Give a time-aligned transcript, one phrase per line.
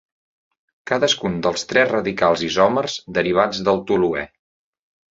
[0.91, 4.29] Cadascun dels tres radicals isòmers derivats del toluè.